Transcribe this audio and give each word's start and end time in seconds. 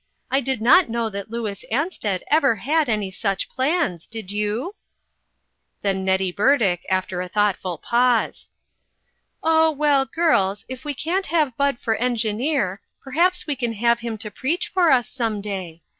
I 0.31 0.41
did 0.41 0.63
not 0.63 0.89
know 0.89 1.11
that 1.11 1.29
Louis 1.29 1.63
Ansted 1.71 2.23
ever 2.25 2.55
had 2.55 2.89
any 2.89 3.11
such 3.11 3.47
plans, 3.49 4.07
did 4.07 4.31
you?" 4.31 4.73
Then 5.83 6.03
Nettie 6.03 6.31
Burdick, 6.31 6.83
after 6.89 7.21
a 7.21 7.29
thoughtful 7.29 7.77
pause:" 7.77 8.49
Oh, 9.43 9.69
well, 9.69 10.05
girls, 10.05 10.65
if 10.67 10.83
we 10.83 10.95
can't 10.95 11.27
have 11.27 11.55
Bud 11.55 11.77
for 11.77 11.93
engineer, 11.97 12.81
perhaps 12.99 13.45
we 13.45 13.55
can 13.55 13.73
have 13.73 13.99
him 13.99 14.17
to 14.17 14.31
preach 14.31 14.69
for 14.69 14.89
us 14.89 15.07
some 15.07 15.39
day. 15.39 15.83